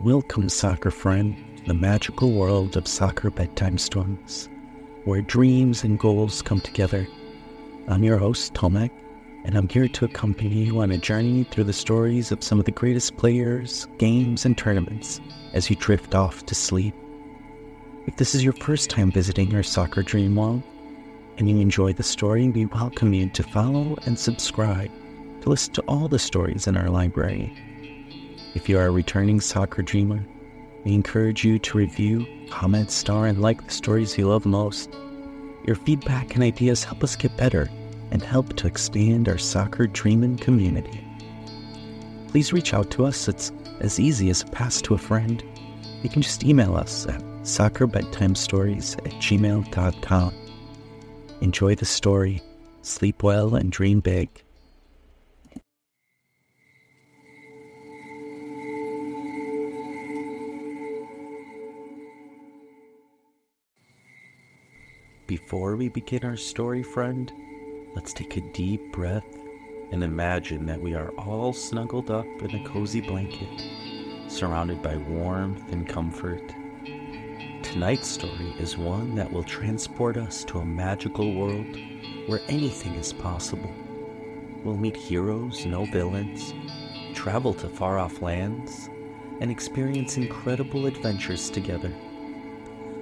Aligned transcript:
Welcome, 0.00 0.50
soccer 0.50 0.90
friend, 0.90 1.34
to 1.56 1.64
the 1.64 1.74
magical 1.74 2.32
world 2.32 2.76
of 2.76 2.86
soccer 2.86 3.30
bedtime 3.30 3.78
stories, 3.78 4.50
where 5.04 5.22
dreams 5.22 5.84
and 5.84 5.98
goals 5.98 6.42
come 6.42 6.60
together. 6.60 7.08
I'm 7.88 8.04
your 8.04 8.18
host, 8.18 8.52
Tomek, 8.52 8.90
and 9.46 9.56
I'm 9.56 9.68
here 9.68 9.88
to 9.88 10.04
accompany 10.04 10.66
you 10.66 10.80
on 10.80 10.92
a 10.92 10.98
journey 10.98 11.44
through 11.44 11.64
the 11.64 11.72
stories 11.72 12.30
of 12.30 12.44
some 12.44 12.58
of 12.58 12.66
the 12.66 12.72
greatest 12.72 13.16
players, 13.16 13.88
games, 13.96 14.44
and 14.44 14.56
tournaments 14.56 15.18
as 15.54 15.70
you 15.70 15.76
drift 15.76 16.14
off 16.14 16.44
to 16.44 16.54
sleep. 16.54 16.94
If 18.06 18.16
this 18.16 18.34
is 18.34 18.44
your 18.44 18.52
first 18.52 18.90
time 18.90 19.10
visiting 19.10 19.54
our 19.54 19.62
Soccer 19.62 20.02
Dream 20.02 20.36
World 20.36 20.62
and 21.38 21.48
you 21.48 21.58
enjoy 21.58 21.94
the 21.94 22.02
story, 22.02 22.50
we 22.50 22.66
welcome 22.66 23.14
you 23.14 23.30
to 23.30 23.42
follow 23.42 23.96
and 24.04 24.18
subscribe 24.18 24.90
to 25.40 25.48
listen 25.48 25.72
to 25.72 25.82
all 25.88 26.06
the 26.06 26.18
stories 26.18 26.66
in 26.66 26.76
our 26.76 26.90
library. 26.90 27.56
If 28.56 28.70
you 28.70 28.78
are 28.78 28.86
a 28.86 28.90
returning 28.90 29.42
soccer 29.42 29.82
dreamer, 29.82 30.24
we 30.82 30.94
encourage 30.94 31.44
you 31.44 31.58
to 31.58 31.76
review, 31.76 32.26
comment, 32.48 32.90
star, 32.90 33.26
and 33.26 33.42
like 33.42 33.62
the 33.62 33.70
stories 33.70 34.16
you 34.16 34.28
love 34.28 34.46
most. 34.46 34.94
Your 35.66 35.76
feedback 35.76 36.34
and 36.34 36.42
ideas 36.42 36.82
help 36.82 37.04
us 37.04 37.16
get 37.16 37.36
better 37.36 37.68
and 38.12 38.22
help 38.22 38.56
to 38.56 38.66
expand 38.66 39.28
our 39.28 39.36
soccer 39.36 39.86
dreaming 39.86 40.38
community. 40.38 41.06
Please 42.28 42.54
reach 42.54 42.72
out 42.72 42.90
to 42.92 43.04
us. 43.04 43.28
It's 43.28 43.52
as 43.80 44.00
easy 44.00 44.30
as 44.30 44.40
a 44.40 44.46
pass 44.46 44.80
to 44.82 44.94
a 44.94 44.98
friend. 44.98 45.44
You 46.02 46.08
can 46.08 46.22
just 46.22 46.42
email 46.42 46.76
us 46.76 47.06
at 47.06 47.20
soccerbedtimestories 47.42 48.96
at 49.04 49.12
gmail.com. 49.20 50.34
Enjoy 51.42 51.74
the 51.74 51.84
story, 51.84 52.40
sleep 52.80 53.22
well, 53.22 53.54
and 53.54 53.70
dream 53.70 54.00
big. 54.00 54.30
Before 65.26 65.74
we 65.74 65.88
begin 65.88 66.24
our 66.24 66.36
story, 66.36 66.84
friend, 66.84 67.32
let's 67.96 68.12
take 68.12 68.36
a 68.36 68.52
deep 68.52 68.92
breath 68.92 69.26
and 69.90 70.04
imagine 70.04 70.66
that 70.66 70.80
we 70.80 70.94
are 70.94 71.08
all 71.18 71.52
snuggled 71.52 72.12
up 72.12 72.26
in 72.42 72.54
a 72.54 72.68
cozy 72.68 73.00
blanket, 73.00 73.48
surrounded 74.28 74.82
by 74.82 74.96
warmth 74.96 75.72
and 75.72 75.88
comfort. 75.88 76.54
Tonight's 77.64 78.06
story 78.06 78.54
is 78.60 78.78
one 78.78 79.16
that 79.16 79.32
will 79.32 79.42
transport 79.42 80.16
us 80.16 80.44
to 80.44 80.60
a 80.60 80.64
magical 80.64 81.34
world 81.34 81.76
where 82.28 82.42
anything 82.46 82.94
is 82.94 83.12
possible. 83.12 83.74
We'll 84.62 84.76
meet 84.76 84.96
heroes, 84.96 85.66
no 85.66 85.86
villains, 85.86 86.54
travel 87.14 87.52
to 87.54 87.68
far 87.68 87.98
off 87.98 88.22
lands, 88.22 88.88
and 89.40 89.50
experience 89.50 90.18
incredible 90.18 90.86
adventures 90.86 91.50
together. 91.50 91.92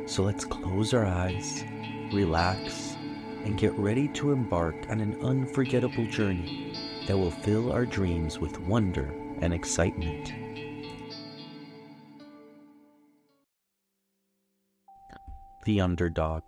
So 0.07 0.23
let's 0.23 0.47
close 0.47 0.95
our 0.95 1.05
eyes 1.05 1.65
relax, 2.13 2.97
and 3.45 3.59
get 3.59 3.73
ready 3.79 4.09
to 4.09 4.33
embark 4.33 4.75
on 4.89 5.01
an 5.01 5.21
unforgettable 5.23 6.07
journey 6.07 6.75
that 7.07 7.17
will 7.17 7.31
fill 7.31 7.73
our 7.73 7.85
dreams 7.85 8.39
with 8.39 8.59
wonder 8.61 9.15
and 9.41 9.53
excitement. 9.53 10.33
The 15.65 15.81
Underdog. 15.81 16.43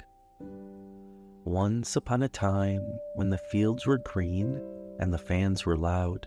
Once 1.45 1.97
upon 1.97 2.23
a 2.23 2.29
time, 2.29 2.83
when 3.15 3.31
the 3.31 3.39
fields 3.39 3.87
were 3.87 3.99
green 3.99 4.61
and 4.99 5.13
the 5.13 5.19
fans 5.19 5.65
were 5.65 5.77
loud, 5.77 6.27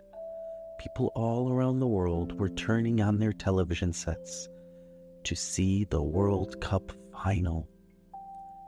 people 0.79 1.11
all 1.13 1.51
around 1.51 1.79
the 1.79 1.87
world 1.87 2.39
were 2.39 2.49
turning 2.49 3.01
on 3.01 3.19
their 3.19 3.33
television 3.33 3.93
sets 3.93 4.47
to 5.23 5.35
see 5.35 5.83
the 5.85 6.01
World 6.01 6.59
Cup 6.61 6.91
final. 7.11 7.67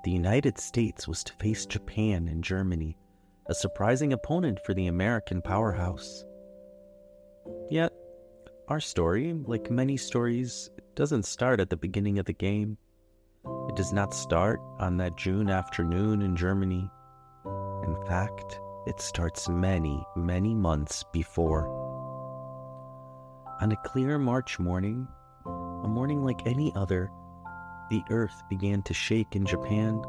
The 0.03 0.11
United 0.11 0.57
States 0.57 1.07
was 1.07 1.23
to 1.25 1.33
face 1.33 1.67
Japan 1.67 2.27
and 2.27 2.43
Germany, 2.43 2.97
a 3.47 3.53
surprising 3.53 4.13
opponent 4.13 4.59
for 4.65 4.73
the 4.73 4.87
American 4.87 5.43
powerhouse. 5.43 6.25
Yet, 7.69 7.93
our 8.67 8.79
story, 8.79 9.33
like 9.45 9.69
many 9.69 9.97
stories, 9.97 10.71
doesn't 10.95 11.25
start 11.25 11.59
at 11.59 11.69
the 11.69 11.77
beginning 11.77 12.17
of 12.17 12.25
the 12.25 12.33
game. 12.33 12.79
It 13.69 13.75
does 13.75 13.93
not 13.93 14.15
start 14.15 14.59
on 14.79 14.97
that 14.97 15.17
June 15.17 15.51
afternoon 15.51 16.23
in 16.23 16.35
Germany. 16.35 16.89
In 17.45 17.95
fact, 18.07 18.59
it 18.87 18.99
starts 18.99 19.49
many, 19.49 20.03
many 20.15 20.55
months 20.55 21.03
before. 21.13 21.67
On 23.61 23.71
a 23.71 23.83
clear 23.85 24.17
March 24.17 24.57
morning, 24.57 25.07
a 25.45 25.87
morning 25.87 26.23
like 26.23 26.47
any 26.47 26.73
other, 26.75 27.11
the 27.91 28.03
earth 28.09 28.41
began 28.49 28.81
to 28.83 28.93
shake 28.93 29.35
in 29.35 29.45
Japan. 29.45 30.01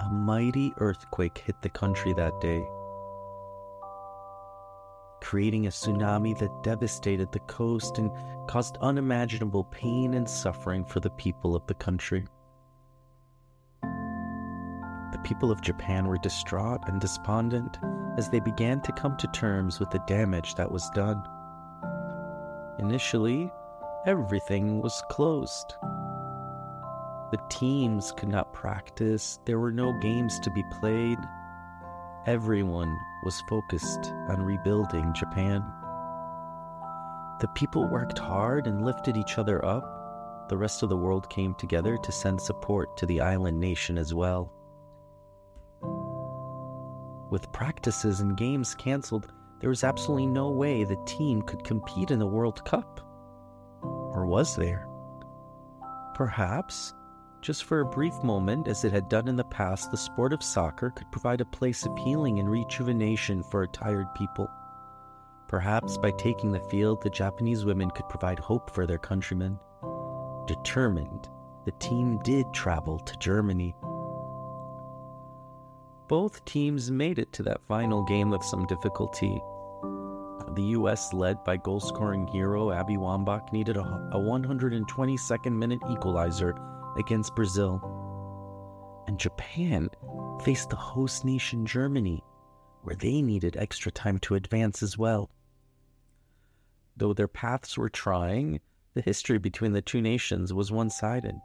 A 0.00 0.10
mighty 0.12 0.74
earthquake 0.76 1.38
hit 1.38 1.56
the 1.62 1.70
country 1.70 2.12
that 2.12 2.38
day, 2.38 2.62
creating 5.22 5.66
a 5.66 5.70
tsunami 5.70 6.38
that 6.38 6.62
devastated 6.62 7.32
the 7.32 7.38
coast 7.40 7.96
and 7.96 8.10
caused 8.46 8.76
unimaginable 8.82 9.64
pain 9.64 10.12
and 10.12 10.28
suffering 10.28 10.84
for 10.84 11.00
the 11.00 11.08
people 11.10 11.56
of 11.56 11.66
the 11.66 11.74
country. 11.74 12.26
The 13.82 15.20
people 15.24 15.50
of 15.50 15.62
Japan 15.62 16.06
were 16.06 16.18
distraught 16.18 16.82
and 16.88 17.00
despondent 17.00 17.78
as 18.18 18.28
they 18.28 18.40
began 18.40 18.82
to 18.82 18.92
come 18.92 19.16
to 19.16 19.26
terms 19.28 19.80
with 19.80 19.90
the 19.90 20.02
damage 20.06 20.56
that 20.56 20.70
was 20.70 20.90
done. 20.90 21.22
Initially, 22.78 23.50
everything 24.06 24.82
was 24.82 25.02
closed. 25.08 25.74
The 27.30 27.40
teams 27.50 28.12
could 28.12 28.30
not 28.30 28.54
practice, 28.54 29.38
there 29.44 29.58
were 29.58 29.72
no 29.72 29.92
games 30.00 30.40
to 30.40 30.50
be 30.50 30.64
played. 30.80 31.18
Everyone 32.26 32.96
was 33.22 33.42
focused 33.48 34.12
on 34.28 34.42
rebuilding 34.42 35.12
Japan. 35.14 35.62
The 37.40 37.48
people 37.54 37.86
worked 37.86 38.18
hard 38.18 38.66
and 38.66 38.84
lifted 38.84 39.16
each 39.16 39.36
other 39.36 39.62
up. 39.64 40.48
The 40.48 40.56
rest 40.56 40.82
of 40.82 40.88
the 40.88 40.96
world 40.96 41.28
came 41.28 41.54
together 41.54 41.98
to 41.98 42.12
send 42.12 42.40
support 42.40 42.96
to 42.96 43.06
the 43.06 43.20
island 43.20 43.60
nation 43.60 43.98
as 43.98 44.14
well. 44.14 44.50
With 47.30 47.52
practices 47.52 48.20
and 48.20 48.38
games 48.38 48.74
canceled, 48.74 49.30
there 49.60 49.68
was 49.68 49.84
absolutely 49.84 50.26
no 50.26 50.50
way 50.50 50.84
the 50.84 51.02
team 51.04 51.42
could 51.42 51.62
compete 51.62 52.10
in 52.10 52.18
the 52.18 52.26
World 52.26 52.64
Cup. 52.64 53.00
Or 53.82 54.24
was 54.26 54.56
there? 54.56 54.88
Perhaps 56.14 56.94
just 57.40 57.64
for 57.64 57.80
a 57.80 57.86
brief 57.86 58.14
moment, 58.22 58.68
as 58.68 58.84
it 58.84 58.92
had 58.92 59.08
done 59.08 59.28
in 59.28 59.36
the 59.36 59.44
past, 59.44 59.90
the 59.90 59.96
sport 59.96 60.32
of 60.32 60.42
soccer 60.42 60.90
could 60.90 61.10
provide 61.10 61.40
a 61.40 61.46
place 61.46 61.86
of 61.86 61.96
healing 61.98 62.38
and 62.38 62.50
rejuvenation 62.50 63.42
for 63.42 63.62
a 63.62 63.68
tired 63.68 64.12
people. 64.14 64.48
Perhaps 65.48 65.96
by 65.98 66.10
taking 66.12 66.52
the 66.52 66.60
field, 66.60 67.00
the 67.02 67.10
Japanese 67.10 67.64
women 67.64 67.90
could 67.90 68.08
provide 68.08 68.38
hope 68.38 68.70
for 68.70 68.86
their 68.86 68.98
countrymen. 68.98 69.58
Determined, 70.46 71.28
the 71.64 71.72
team 71.72 72.18
did 72.22 72.52
travel 72.52 72.98
to 72.98 73.16
Germany. 73.18 73.74
Both 76.08 76.44
teams 76.44 76.90
made 76.90 77.18
it 77.18 77.32
to 77.34 77.42
that 77.44 77.66
final 77.66 78.02
game 78.02 78.30
with 78.30 78.42
some 78.42 78.66
difficulty. 78.66 79.42
The 80.54 80.62
U.S., 80.62 81.12
led 81.12 81.44
by 81.44 81.58
goal 81.58 81.80
scoring 81.80 82.26
hero 82.26 82.70
Abby 82.72 82.96
Wambach, 82.96 83.52
needed 83.52 83.76
a, 83.76 83.82
a 84.12 84.18
122nd 84.18 85.52
minute 85.52 85.80
equalizer 85.90 86.54
against 86.98 87.34
Brazil. 87.34 87.80
And 89.06 89.18
Japan 89.18 89.88
faced 90.42 90.70
the 90.70 90.76
host 90.76 91.24
nation 91.24 91.64
Germany, 91.64 92.22
where 92.82 92.96
they 92.96 93.22
needed 93.22 93.56
extra 93.56 93.90
time 93.90 94.18
to 94.20 94.34
advance 94.34 94.82
as 94.82 94.98
well. 94.98 95.30
Though 96.96 97.14
their 97.14 97.28
paths 97.28 97.78
were 97.78 97.88
trying, 97.88 98.60
the 98.94 99.00
history 99.00 99.38
between 99.38 99.72
the 99.72 99.82
two 99.82 100.00
nations 100.00 100.52
was 100.52 100.72
one 100.72 100.90
sided. 100.90 101.36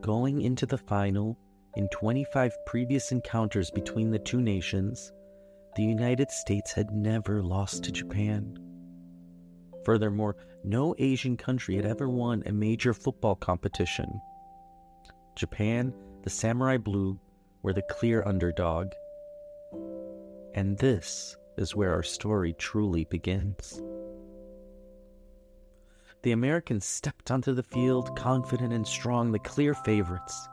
Going 0.00 0.42
into 0.42 0.66
the 0.66 0.78
final, 0.78 1.38
in 1.76 1.88
25 1.88 2.52
previous 2.66 3.12
encounters 3.12 3.70
between 3.70 4.10
the 4.10 4.18
two 4.18 4.40
nations, 4.40 5.12
the 5.76 5.82
United 5.82 6.30
States 6.30 6.72
had 6.72 6.90
never 6.90 7.42
lost 7.42 7.84
to 7.84 7.92
Japan. 7.92 8.58
Furthermore, 9.86 10.34
no 10.64 10.96
Asian 10.98 11.36
country 11.36 11.76
had 11.76 11.86
ever 11.86 12.08
won 12.08 12.42
a 12.44 12.52
major 12.52 12.92
football 12.92 13.36
competition. 13.36 14.20
Japan, 15.36 15.94
the 16.24 16.28
Samurai 16.28 16.76
Blue, 16.76 17.20
were 17.62 17.72
the 17.72 17.86
clear 17.88 18.24
underdog. 18.26 18.88
And 20.54 20.76
this 20.78 21.36
is 21.56 21.76
where 21.76 21.92
our 21.92 22.02
story 22.02 22.52
truly 22.58 23.04
begins. 23.04 23.80
The 26.22 26.32
Americans 26.32 26.84
stepped 26.84 27.30
onto 27.30 27.54
the 27.54 27.62
field 27.62 28.18
confident 28.18 28.72
and 28.72 28.84
strong, 28.84 29.30
the 29.30 29.38
clear 29.38 29.72
favorites. 29.72 30.48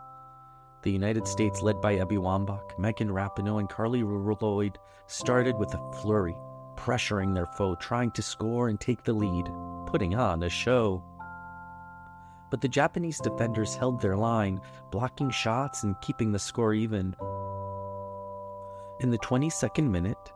The 0.84 0.92
United 0.92 1.28
States, 1.28 1.64
led 1.64 1.82
by 1.82 1.98
Abby 1.98 2.18
Wambach, 2.18 2.78
Megan 2.78 3.10
Rapinoe, 3.10 3.60
and 3.60 3.68
Carli 3.68 4.04
Lloyd, 4.04 4.78
started 5.08 5.58
with 5.58 5.74
a 5.74 5.92
flurry 6.04 6.36
pressuring 6.76 7.34
their 7.34 7.46
foe, 7.46 7.76
trying 7.76 8.12
to 8.12 8.22
score 8.22 8.70
and 8.70 8.80
take 8.80 9.04
the 9.04 9.14
lead, 9.14 9.50
putting 9.86 10.16
on 10.16 10.44
a 10.44 10.50
show. 10.50 11.04
But 12.50 12.62
the 12.62 12.68
Japanese 12.68 13.20
defenders 13.20 13.76
held 13.76 14.00
their 14.00 14.16
line, 14.16 14.62
blocking 14.92 15.32
shots 15.32 15.84
and 15.84 16.00
keeping 16.02 16.32
the 16.32 16.40
score 16.40 16.74
even. 16.74 17.16
In 19.00 19.10
the 19.10 19.18
22nd 19.18 19.90
minute, 19.90 20.32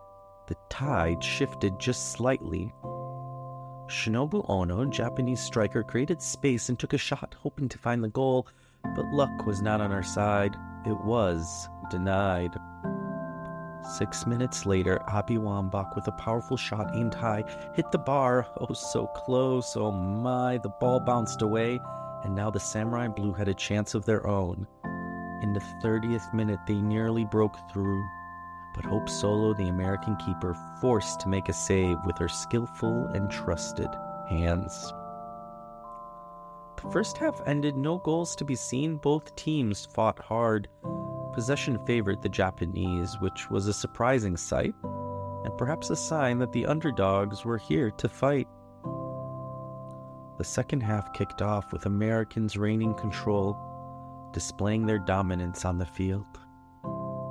the 0.48 0.56
tide 0.70 1.24
shifted 1.24 1.80
just 1.80 2.12
slightly. 2.14 2.74
Shinobu 3.88 4.46
Ono, 4.50 4.86
Japanese 4.86 5.42
striker, 5.42 5.84
created 5.84 6.22
space 6.22 6.70
and 6.70 6.78
took 6.78 6.94
a 6.94 6.98
shot, 6.98 7.36
hoping 7.42 7.70
to 7.70 7.78
find 7.78 8.04
the 8.04 8.10
goal, 8.10 8.48
but 8.96 9.06
luck 9.08 9.46
was 9.46 9.62
not 9.62 9.80
on 9.80 9.92
our 9.92 10.04
side. 10.04 10.56
It 10.86 10.98
was 11.04 11.70
denied. 11.90 12.56
Six 13.88 14.28
minutes 14.28 14.66
later, 14.66 15.02
Abby 15.08 15.36
Wambach, 15.36 15.96
with 15.96 16.08
a 16.08 16.12
powerful 16.12 16.58
shot 16.58 16.94
aimed 16.94 17.14
high, 17.14 17.44
hit 17.74 17.90
the 17.92 17.98
bar. 17.98 18.46
Oh, 18.60 18.74
so 18.74 19.08
close. 19.08 19.78
Oh 19.78 19.92
my. 19.92 20.58
The 20.58 20.70
ball 20.70 21.00
bounced 21.00 21.42
away, 21.42 21.80
and 22.24 22.36
now 22.36 22.50
the 22.50 22.60
Samurai 22.60 23.08
Blue 23.08 23.32
had 23.32 23.48
a 23.48 23.54
chance 23.54 23.94
of 23.94 24.06
their 24.06 24.28
own. 24.28 24.68
In 25.42 25.54
the 25.54 25.64
30th 25.82 26.34
minute, 26.34 26.60
they 26.68 26.82
nearly 26.82 27.24
broke 27.24 27.56
through, 27.72 28.04
but 28.76 28.84
Hope 28.84 29.08
Solo, 29.08 29.54
the 29.54 29.70
American 29.70 30.18
keeper, 30.18 30.54
forced 30.82 31.22
to 31.22 31.30
make 31.30 31.48
a 31.48 31.54
save 31.54 31.98
with 32.06 32.18
her 32.18 32.28
skillful 32.28 33.08
and 33.14 33.32
trusted 33.32 33.90
hands. 34.30 34.94
The 36.84 36.92
first 36.92 37.18
half 37.18 37.42
ended 37.48 37.78
no 37.78 38.00
goals 38.00 38.36
to 38.36 38.46
be 38.46 38.56
seen. 38.56 38.98
Both 38.98 39.36
teams 39.36 39.86
fought 39.86 40.20
hard. 40.20 40.68
Possession 41.38 41.78
favored 41.86 42.24
the 42.24 42.30
Japanese, 42.30 43.20
which 43.20 43.48
was 43.52 43.68
a 43.68 43.74
surprising 43.74 44.36
sight, 44.36 44.74
and 45.44 45.56
perhaps 45.56 45.92
a 45.92 45.96
sign 45.96 46.40
that 46.40 46.52
the 46.52 46.66
underdogs 46.66 47.46
were 47.46 47.60
here 47.60 47.92
to 47.92 48.10
fight. 48.10 48.48
The 50.40 50.44
second 50.44 50.82
half 50.82 51.14
kicked 51.14 51.44
off 51.44 51.72
with 51.72 51.86
Americans 51.86 52.58
reigning 52.58 52.96
control, 52.96 53.56
displaying 54.34 54.88
their 54.88 54.98
dominance 54.98 55.64
on 55.64 55.78
the 55.78 55.86
field. 55.86 56.26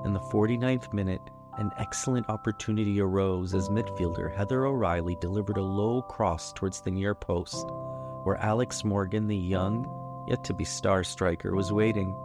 In 0.04 0.12
the 0.12 0.28
49th 0.30 0.92
minute, 0.92 1.28
an 1.58 1.72
excellent 1.76 2.30
opportunity 2.30 3.00
arose 3.00 3.54
as 3.54 3.68
midfielder 3.70 4.32
Heather 4.32 4.66
O'Reilly 4.66 5.16
delivered 5.20 5.56
a 5.56 5.62
low 5.62 6.02
cross 6.02 6.52
towards 6.52 6.80
the 6.80 6.92
near 6.92 7.16
post, 7.16 7.66
where 8.22 8.36
Alex 8.36 8.84
Morgan, 8.84 9.26
the 9.26 9.36
young, 9.36 9.84
yet 10.28 10.44
to 10.44 10.54
be 10.54 10.64
star 10.64 11.02
striker, 11.02 11.56
was 11.56 11.72
waiting. 11.72 12.16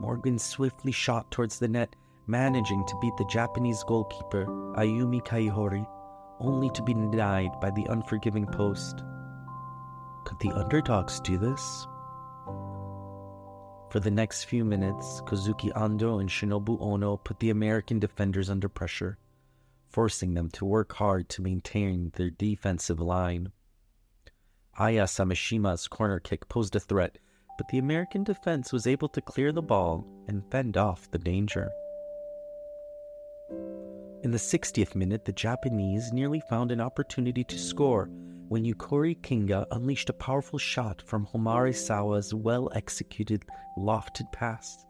Morgan 0.00 0.38
swiftly 0.38 0.92
shot 0.92 1.30
towards 1.30 1.58
the 1.58 1.68
net, 1.68 1.94
managing 2.26 2.86
to 2.86 2.98
beat 3.02 3.16
the 3.18 3.26
Japanese 3.26 3.84
goalkeeper, 3.84 4.46
Ayumi 4.76 5.22
Kaihori, 5.22 5.86
only 6.40 6.70
to 6.70 6.82
be 6.82 6.94
denied 6.94 7.60
by 7.60 7.70
the 7.70 7.84
unforgiving 7.84 8.46
post. 8.46 9.04
Could 10.24 10.38
the 10.40 10.52
underdogs 10.52 11.20
do 11.20 11.36
this? 11.36 11.86
For 13.90 14.00
the 14.00 14.10
next 14.10 14.44
few 14.44 14.64
minutes, 14.64 15.20
Kozue 15.26 15.54
Ando 15.74 16.20
and 16.20 16.30
Shinobu 16.30 16.80
Ono 16.80 17.18
put 17.18 17.38
the 17.38 17.50
American 17.50 17.98
defenders 17.98 18.48
under 18.48 18.68
pressure, 18.68 19.18
forcing 19.90 20.32
them 20.32 20.48
to 20.52 20.64
work 20.64 20.94
hard 20.94 21.28
to 21.30 21.42
maintain 21.42 22.10
their 22.14 22.30
defensive 22.30 23.00
line. 23.00 23.52
Aya 24.78 25.04
Sameshima's 25.04 25.88
corner 25.88 26.20
kick 26.20 26.48
posed 26.48 26.74
a 26.74 26.80
threat, 26.80 27.18
but 27.60 27.68
the 27.68 27.76
American 27.76 28.24
defense 28.24 28.72
was 28.72 28.86
able 28.86 29.06
to 29.06 29.20
clear 29.20 29.52
the 29.52 29.60
ball 29.60 30.02
and 30.28 30.50
fend 30.50 30.78
off 30.78 31.10
the 31.10 31.18
danger. 31.18 31.68
In 34.22 34.30
the 34.30 34.38
60th 34.38 34.94
minute, 34.94 35.26
the 35.26 35.32
Japanese 35.32 36.10
nearly 36.10 36.40
found 36.48 36.72
an 36.72 36.80
opportunity 36.80 37.44
to 37.44 37.58
score 37.58 38.08
when 38.48 38.64
Yukari 38.64 39.14
Kinga 39.20 39.66
unleashed 39.72 40.08
a 40.08 40.14
powerful 40.14 40.58
shot 40.58 41.02
from 41.02 41.26
Homare 41.26 41.74
Sawa's 41.74 42.32
well 42.32 42.70
executed 42.74 43.44
lofted 43.76 44.32
pass. 44.32 44.86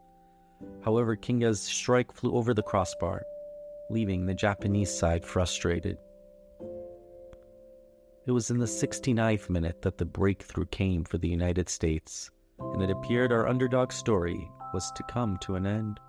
However, 0.84 1.16
Kinga's 1.16 1.60
strike 1.60 2.12
flew 2.12 2.36
over 2.36 2.54
the 2.54 2.62
crossbar, 2.62 3.22
leaving 3.90 4.26
the 4.26 4.34
Japanese 4.34 4.96
side 4.96 5.24
frustrated. 5.24 5.98
It 8.26 8.30
was 8.30 8.48
in 8.48 8.58
the 8.58 8.66
69th 8.66 9.50
minute 9.50 9.82
that 9.82 9.98
the 9.98 10.04
breakthrough 10.04 10.66
came 10.66 11.02
for 11.02 11.18
the 11.18 11.28
United 11.28 11.68
States, 11.68 12.30
and 12.72 12.82
it 12.82 12.90
appeared 12.90 13.32
our 13.32 13.48
underdog 13.48 13.92
story 13.92 14.50
was 14.72 14.90
to 14.92 15.02
come 15.04 15.36
to 15.38 15.56
an 15.56 15.66
end. 15.66 16.00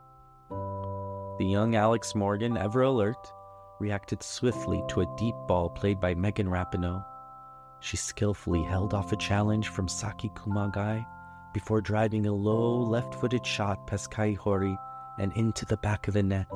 The 0.50 1.46
young 1.46 1.76
Alex 1.76 2.14
Morgan, 2.14 2.58
ever 2.58 2.84
alert, 2.84 3.32
reacted 3.80 4.22
swiftly 4.22 4.84
to 4.90 5.02
a 5.02 5.16
deep 5.18 5.36
ball 5.48 5.70
played 5.70 6.00
by 6.00 6.14
Megan 6.14 6.48
Rapinoe. 6.48 7.04
She 7.80 7.98
skillfully 7.98 8.62
held 8.62 8.94
off 8.94 9.12
a 9.12 9.18
challenge 9.18 9.70
from 9.70 9.88
Saki 9.88 10.30
Kumagai 10.30 11.04
before 11.54 11.82
driving 11.82 12.28
a 12.28 12.34
low 12.34 12.78
left 12.78 13.16
footed 13.16 13.46
shot 13.46 13.88
past 13.88 14.12
Kaihori 14.12 14.78
and 15.20 15.34
into 15.34 15.66
the 15.66 15.78
back 15.78 16.08
of 16.08 16.14
the 16.14 16.24
net. 16.24 16.52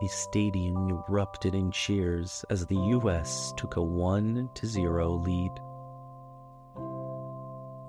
The 0.00 0.08
stadium 0.08 1.02
erupted 1.08 1.54
in 1.54 1.70
cheers 1.72 2.44
as 2.50 2.66
the 2.66 2.76
US 2.76 3.52
took 3.56 3.76
a 3.76 3.82
1 3.82 4.50
0 4.64 5.12
lead. 5.14 5.52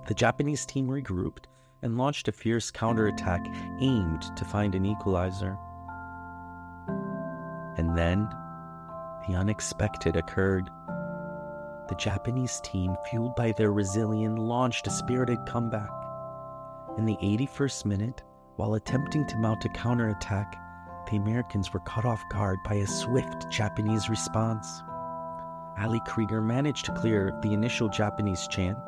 The 0.08 0.14
Japanese 0.14 0.64
team 0.64 0.88
regrouped 0.88 1.44
and 1.82 1.98
launched 1.98 2.28
a 2.28 2.32
fierce 2.32 2.70
counterattack 2.70 3.46
aimed 3.78 4.34
to 4.38 4.44
find 4.46 4.74
an 4.74 4.86
equalizer. 4.86 5.58
And 7.76 7.94
then 7.94 8.26
the 9.28 9.34
unexpected 9.34 10.16
occurred. 10.16 10.70
The 11.90 11.94
Japanese 11.98 12.58
team, 12.64 12.96
fueled 13.10 13.36
by 13.36 13.52
their 13.52 13.70
resilience, 13.70 14.38
launched 14.38 14.86
a 14.86 14.90
spirited 14.90 15.44
comeback. 15.46 15.90
In 16.96 17.04
the 17.04 17.18
81st 17.22 17.84
minute, 17.84 18.22
while 18.56 18.74
attempting 18.74 19.26
to 19.26 19.36
mount 19.36 19.66
a 19.66 19.68
counterattack, 19.68 20.56
the 21.10 21.18
Americans 21.18 21.74
were 21.74 21.80
caught 21.80 22.06
off 22.06 22.26
guard 22.30 22.56
by 22.64 22.76
a 22.76 22.86
swift 22.86 23.50
Japanese 23.50 24.08
response. 24.08 24.82
Ali 25.78 26.00
Krieger 26.06 26.40
managed 26.40 26.86
to 26.86 26.94
clear 26.94 27.38
the 27.42 27.52
initial 27.52 27.90
Japanese 27.90 28.48
chance, 28.48 28.78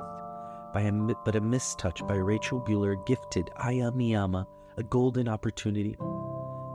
by 0.72 0.82
a, 0.82 0.92
but 1.24 1.36
a 1.36 1.40
mistouch 1.40 2.06
by 2.06 2.16
Rachel 2.16 2.60
Buehler 2.60 3.04
gifted 3.06 3.50
Aya 3.56 3.90
Miyama 3.92 4.46
a 4.80 4.82
golden 4.82 5.28
opportunity. 5.28 5.94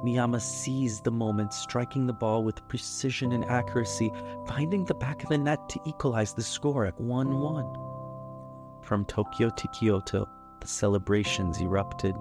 Miyama 0.04 0.40
seized 0.40 1.04
the 1.04 1.12
moment, 1.12 1.52
striking 1.54 2.06
the 2.06 2.14
ball 2.14 2.44
with 2.44 2.68
precision 2.68 3.32
and 3.32 3.44
accuracy, 3.46 4.12
finding 4.48 4.86
the 4.86 4.94
back 4.94 5.24
of 5.24 5.30
the 5.30 5.38
net 5.38 5.68
to 5.70 5.80
equalize 5.86 6.34
the 6.34 6.44
score 6.44 6.86
at 6.86 7.00
1 7.02 7.40
1. 7.40 8.82
From 8.84 9.06
Tokyo 9.06 9.50
to 9.50 9.68
Kyoto, 9.70 10.30
the 10.62 10.68
celebrations 10.68 11.60
erupted. 11.60 12.16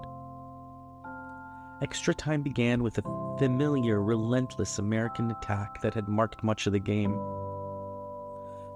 Extra 1.83 2.15
time 2.15 2.41
began 2.41 2.81
with 2.81 2.97
a 2.97 3.03
familiar, 3.37 4.01
relentless 4.01 4.79
American 4.79 5.29
attack 5.29 5.81
that 5.81 5.93
had 5.93 6.07
marked 6.07 6.43
much 6.43 6.65
of 6.65 6.73
the 6.73 6.79
game. 6.79 7.11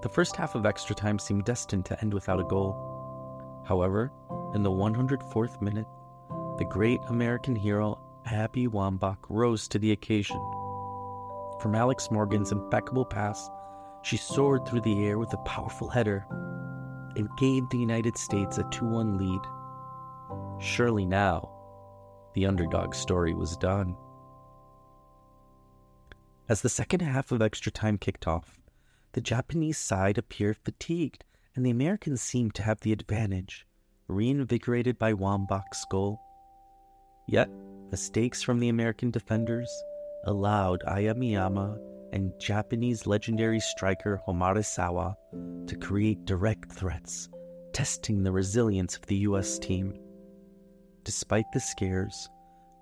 The 0.02 0.10
first 0.12 0.36
half 0.36 0.54
of 0.54 0.64
extra 0.64 0.94
time 0.94 1.18
seemed 1.18 1.44
destined 1.44 1.86
to 1.86 2.00
end 2.00 2.14
without 2.14 2.38
a 2.38 2.44
goal. 2.44 2.89
However, 3.64 4.12
in 4.54 4.62
the 4.62 4.70
104th 4.70 5.60
minute, 5.62 5.86
the 6.58 6.64
great 6.64 7.00
American 7.08 7.54
hero 7.56 7.98
Abby 8.26 8.66
Wambach 8.66 9.18
rose 9.28 9.68
to 9.68 9.78
the 9.78 9.92
occasion. 9.92 10.40
From 11.60 11.74
Alex 11.74 12.10
Morgan's 12.10 12.52
impeccable 12.52 13.04
pass, 13.04 13.48
she 14.02 14.16
soared 14.16 14.66
through 14.66 14.80
the 14.82 15.04
air 15.04 15.18
with 15.18 15.32
a 15.32 15.38
powerful 15.38 15.88
header. 15.88 16.26
It 17.16 17.26
gave 17.38 17.68
the 17.68 17.78
United 17.78 18.16
States 18.16 18.58
a 18.58 18.64
2 18.70 18.84
1 18.84 19.18
lead. 19.18 19.40
Surely 20.60 21.04
now, 21.04 21.50
the 22.34 22.46
underdog 22.46 22.94
story 22.94 23.34
was 23.34 23.56
done. 23.56 23.96
As 26.48 26.62
the 26.62 26.68
second 26.68 27.00
half 27.00 27.30
of 27.32 27.42
extra 27.42 27.70
time 27.70 27.98
kicked 27.98 28.26
off, 28.26 28.58
the 29.12 29.20
Japanese 29.20 29.78
side 29.78 30.18
appeared 30.18 30.56
fatigued, 30.56 31.24
and 31.54 31.64
the 31.64 31.70
Americans 31.70 32.22
seemed 32.22 32.54
to 32.54 32.62
have 32.62 32.80
the 32.80 32.92
advantage, 32.92 33.66
reinvigorated 34.08 34.98
by 34.98 35.12
Wambach's 35.12 35.84
goal. 35.90 36.20
Yet, 37.26 37.48
mistakes 37.90 38.42
from 38.42 38.60
the 38.60 38.68
American 38.68 39.10
defenders 39.10 39.70
allowed 40.24 40.82
Aya 40.86 41.14
Miyama 41.14 41.78
and 42.12 42.32
Japanese 42.40 43.06
legendary 43.06 43.60
striker 43.60 44.20
Homare 44.26 44.64
Sawa 44.64 45.16
to 45.66 45.76
create 45.76 46.24
direct 46.24 46.72
threats, 46.72 47.28
testing 47.72 48.22
the 48.22 48.32
resilience 48.32 48.96
of 48.96 49.06
the 49.06 49.16
U.S. 49.16 49.58
team. 49.58 49.94
Despite 51.04 51.46
the 51.52 51.60
scares, 51.60 52.28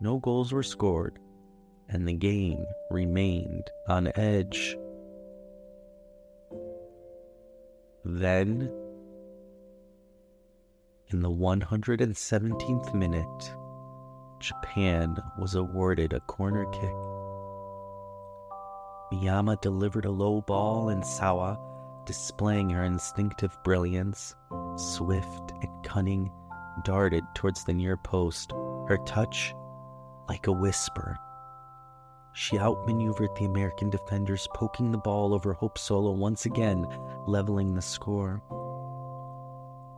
no 0.00 0.18
goals 0.18 0.52
were 0.52 0.62
scored, 0.62 1.18
and 1.88 2.06
the 2.06 2.14
game 2.14 2.64
remained 2.90 3.70
on 3.88 4.12
edge. 4.16 4.76
Then, 8.10 8.72
in 11.08 11.20
the 11.20 11.28
117th 11.28 12.94
minute, 12.94 13.54
Japan 14.40 15.18
was 15.38 15.54
awarded 15.54 16.14
a 16.14 16.20
corner 16.20 16.64
kick. 16.72 16.94
Miyama 19.12 19.60
delivered 19.60 20.06
a 20.06 20.10
low 20.10 20.40
ball, 20.40 20.88
and 20.88 21.04
Sawa, 21.04 21.60
displaying 22.06 22.70
her 22.70 22.84
instinctive 22.84 23.54
brilliance, 23.62 24.34
swift 24.76 25.52
and 25.60 25.84
cunning, 25.84 26.32
darted 26.84 27.24
towards 27.34 27.64
the 27.64 27.74
near 27.74 27.98
post, 27.98 28.52
her 28.88 28.98
touch 29.04 29.54
like 30.30 30.46
a 30.46 30.52
whisper. 30.52 31.18
She 32.40 32.56
outmaneuvered 32.56 33.34
the 33.34 33.46
American 33.46 33.90
defenders, 33.90 34.46
poking 34.54 34.92
the 34.92 34.98
ball 34.98 35.34
over 35.34 35.52
Hope 35.52 35.76
Solo 35.76 36.12
once 36.12 36.46
again, 36.46 36.86
leveling 37.26 37.74
the 37.74 37.82
score. 37.82 38.40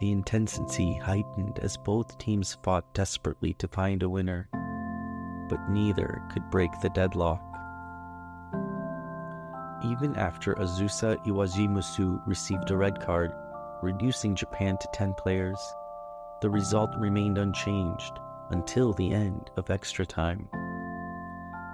The 0.01 0.11
intensity 0.11 0.95
heightened 0.95 1.59
as 1.59 1.77
both 1.77 2.17
teams 2.17 2.57
fought 2.63 2.95
desperately 2.95 3.53
to 3.59 3.69
find 3.69 4.03
a 4.03 4.09
winner, 4.09 4.49
but 5.51 5.69
neither 5.69 6.23
could 6.33 6.49
break 6.51 6.71
the 6.81 6.89
deadlock. 6.89 7.43
Even 9.85 10.17
after 10.17 10.55
Azusa 10.55 11.23
Iwashimizu 11.27 12.27
received 12.27 12.71
a 12.71 12.77
red 12.79 13.03
card, 13.03 13.33
reducing 13.83 14.35
Japan 14.35 14.79
to 14.79 14.89
10 14.95 15.13
players, 15.19 15.61
the 16.41 16.49
result 16.49 16.89
remained 16.97 17.37
unchanged 17.37 18.19
until 18.49 18.95
the 18.95 19.13
end 19.13 19.51
of 19.59 19.69
extra 19.69 20.07
time. 20.07 20.49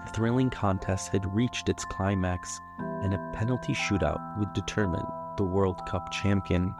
The 0.07 0.13
thrilling 0.13 0.51
contest 0.51 1.09
had 1.09 1.35
reached 1.35 1.69
its 1.69 1.85
climax, 1.85 2.61
and 2.79 3.13
a 3.13 3.33
penalty 3.35 3.75
shootout 3.75 4.39
would 4.39 4.53
determine 4.53 5.05
the 5.37 5.45
World 5.45 5.85
Cup 5.87 6.11
champion. 6.11 6.73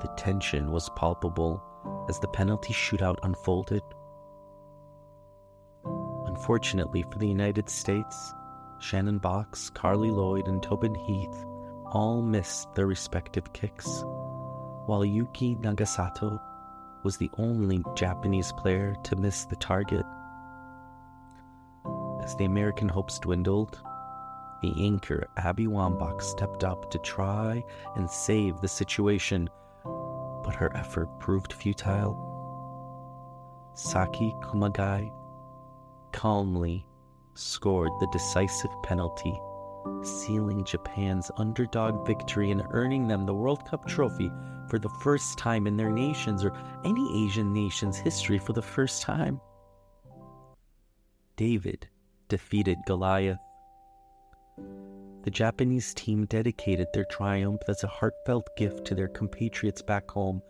The 0.00 0.08
tension 0.16 0.72
was 0.72 0.90
palpable 0.96 1.62
as 2.08 2.18
the 2.18 2.28
penalty 2.28 2.72
shootout 2.72 3.18
unfolded. 3.22 3.82
Unfortunately 5.84 7.02
for 7.02 7.18
the 7.18 7.28
United 7.28 7.68
States, 7.68 8.32
Shannon 8.80 9.20
Boxx, 9.20 9.70
Carli 9.70 10.10
Lloyd, 10.10 10.48
and 10.48 10.62
Tobin 10.62 10.94
Heath 10.94 11.44
all 11.92 12.22
missed 12.22 12.74
their 12.74 12.86
respective 12.86 13.52
kicks, 13.52 14.02
while 14.86 15.04
Yuki 15.04 15.56
Nagasato 15.56 16.40
was 17.04 17.18
the 17.18 17.30
only 17.36 17.84
Japanese 17.94 18.50
player 18.52 18.96
to 19.04 19.14
miss 19.14 19.44
the 19.44 19.56
target. 19.56 20.06
As 22.22 22.36
the 22.36 22.44
American 22.44 22.88
hopes 22.88 23.18
dwindled, 23.18 23.80
the 24.62 24.72
anchor 24.78 25.26
Abby 25.36 25.66
Wambach 25.66 26.22
stepped 26.22 26.62
up 26.62 26.88
to 26.92 26.98
try 26.98 27.64
and 27.96 28.08
save 28.08 28.60
the 28.60 28.68
situation, 28.68 29.50
but 29.84 30.54
her 30.54 30.70
effort 30.76 31.08
proved 31.18 31.52
futile. 31.52 32.30
Saki 33.74 34.32
Kumagai 34.40 35.12
calmly 36.12 36.86
scored 37.34 37.90
the 37.98 38.06
decisive 38.12 38.70
penalty, 38.84 39.36
sealing 40.02 40.64
Japan's 40.64 41.30
underdog 41.38 42.06
victory 42.06 42.52
and 42.52 42.62
earning 42.70 43.08
them 43.08 43.26
the 43.26 43.34
World 43.34 43.64
Cup 43.68 43.86
trophy 43.86 44.30
for 44.68 44.78
the 44.78 44.90
first 45.02 45.38
time 45.38 45.66
in 45.66 45.76
their 45.76 45.90
nation's 45.90 46.44
or 46.44 46.52
any 46.84 47.26
Asian 47.26 47.52
nation's 47.52 47.96
history 47.96 48.38
for 48.38 48.52
the 48.52 48.62
first 48.62 49.02
time. 49.02 49.40
David 51.36 51.88
defeated 52.32 52.78
Goliath. 52.86 53.36
The 55.24 55.30
Japanese 55.30 55.92
team 55.92 56.24
dedicated 56.24 56.86
their 56.94 57.04
triumph 57.04 57.60
as 57.68 57.84
a 57.84 57.86
heartfelt 57.86 58.48
gift 58.56 58.86
to 58.86 58.94
their 58.94 59.08
compatriots 59.08 59.82
back 59.82 60.10
home 60.10 60.40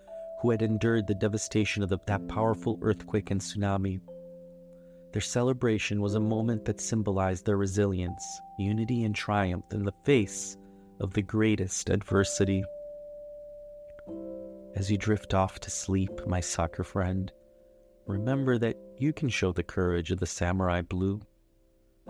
who 0.41 0.53
had 0.53 0.63
endured 0.63 1.09
the 1.09 1.17
devastation 1.17 1.83
of 1.83 1.89
the, 1.89 1.99
that 2.07 2.29
powerful 2.29 2.79
earthquake 2.83 3.33
and 3.33 3.41
tsunami. 3.41 4.01
Their 5.13 5.21
celebration 5.21 6.01
was 6.01 6.15
a 6.15 6.21
moment 6.21 6.65
that 6.67 6.81
symbolized 6.81 7.47
their 7.47 7.57
resilience, 7.57 8.25
unity, 8.61 9.03
and 9.03 9.13
triumph 9.13 9.65
in 9.73 9.85
the 9.85 9.99
face 10.05 10.57
of 11.01 11.13
the 11.15 11.23
greatest 11.23 11.91
adversity. 11.91 12.63
As 14.77 14.89
you 14.89 14.99
drift 14.99 15.35
off 15.35 15.59
to 15.59 15.71
sleep, 15.71 16.29
my 16.29 16.39
soccer 16.39 16.85
friend, 16.85 17.33
remember 18.07 18.57
that 18.59 18.77
you 18.99 19.13
can 19.13 19.29
show 19.29 19.51
the 19.51 19.65
courage 19.65 20.13
of 20.13 20.21
the 20.21 20.27
samurai 20.27 20.81
blue. 20.81 21.21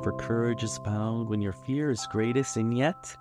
For 0.00 0.12
courage 0.12 0.62
is 0.62 0.78
found 0.78 1.28
when 1.28 1.42
your 1.42 1.52
fear 1.52 1.90
is 1.90 2.06
greatest, 2.10 2.56
and 2.56 2.76
yet 2.76 3.16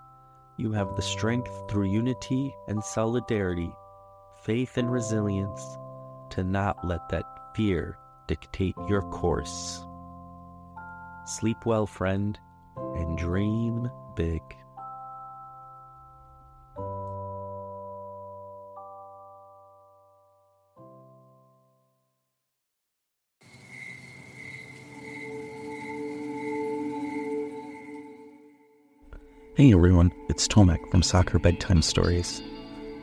you 0.57 0.71
have 0.71 0.95
the 0.95 1.01
strength 1.01 1.51
through 1.69 1.91
unity 1.91 2.55
and 2.67 2.83
solidarity, 2.83 3.71
faith 4.43 4.77
and 4.77 4.91
resilience 4.91 5.77
to 6.31 6.43
not 6.43 6.85
let 6.85 7.09
that 7.09 7.25
fear 7.55 7.97
dictate 8.27 8.75
your 8.87 9.01
course. 9.01 9.85
Sleep 11.25 11.65
well, 11.65 11.85
friend, 11.85 12.39
and 12.77 13.17
dream 13.17 13.89
big. 14.15 14.41
Hey 29.61 29.73
everyone, 29.73 30.11
it's 30.27 30.47
Tomek 30.47 30.89
from 30.89 31.03
Soccer 31.03 31.37
Bedtime 31.37 31.83
Stories. 31.83 32.41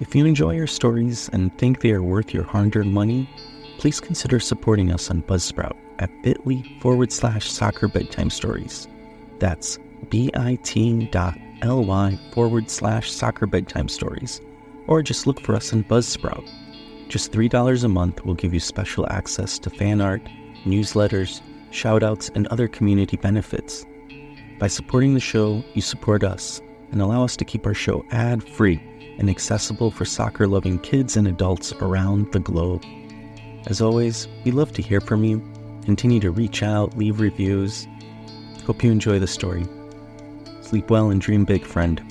If 0.00 0.12
you 0.12 0.27
enjoy 0.27 0.59
our 0.59 0.67
stories 0.67 1.31
and 1.33 1.57
think 1.57 1.81
they 1.81 1.93
are 1.93 2.03
worth 2.03 2.35
your 2.35 2.43
hard 2.43 2.75
earned 2.75 2.93
money, 2.93 3.31
please 3.79 4.00
consider 4.00 4.41
supporting 4.41 4.91
us 4.91 5.09
on 5.09 5.23
Buzzsprout 5.23 5.77
at 6.00 6.11
bit.ly 6.25 6.65
forward 6.81 7.12
slash 7.12 7.49
soccer 7.49 7.87
bedtime 7.87 8.29
stories. 8.29 8.88
That's 9.38 9.79
bit.ly 10.09 10.49
forward 12.33 12.71
slash 12.71 13.12
soccer 13.12 13.47
bedtime 13.47 13.88
stories. 13.88 14.41
Or 14.88 15.00
just 15.00 15.29
look 15.29 15.41
for 15.41 15.55
us 15.55 15.73
on 15.73 15.85
Buzzsprout. 15.85 16.45
Just 17.09 17.31
$3 17.31 17.85
a 17.85 17.88
month 17.88 18.25
will 18.27 18.35
give 18.35 18.53
you 18.53 18.59
special 18.59 19.07
access 19.11 19.61
to 19.61 19.71
fan 19.71 20.00
art, 20.00 20.23
newsletters, 20.65 21.41
shoutouts, 21.71 22.35
and 22.35 22.49
other 22.49 22.67
community 22.67 23.17
benefits. 23.17 23.87
By 24.59 24.67
supporting 24.67 25.15
the 25.15 25.21
show, 25.21 25.62
you 25.75 25.83
support 25.83 26.25
us 26.25 26.61
and 26.91 27.00
allow 27.00 27.23
us 27.23 27.37
to 27.37 27.45
keep 27.45 27.65
our 27.65 27.75
show 27.75 28.05
ad 28.11 28.43
free 28.43 28.83
and 29.19 29.31
accessible 29.31 29.93
for 29.93 30.05
soccer 30.05 30.49
loving 30.49 30.81
kids 30.81 31.17
and 31.17 31.29
adults 31.29 31.73
around 31.75 32.33
the 32.33 32.41
globe. 32.41 32.85
As 33.67 33.81
always, 33.81 34.27
we 34.45 34.50
love 34.50 34.73
to 34.73 34.83
hear 34.83 35.00
from 35.00 35.23
you. 35.23 35.41
Continue 35.85 36.19
to 36.21 36.33
reach 36.33 36.62
out, 36.65 36.99
leave 36.99 37.21
reviews. 37.21 37.87
Hope 38.67 38.83
you 38.83 38.91
enjoy 38.91 39.21
the 39.21 39.29
story. 39.29 39.65
Sleep 40.62 40.91
well 40.91 41.11
and 41.11 41.21
dream 41.21 41.45
big, 41.45 41.65
friend. 41.65 42.03